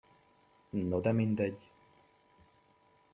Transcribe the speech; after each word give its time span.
No 0.85 1.01
de 1.07 1.13
mindegy. 1.19 1.69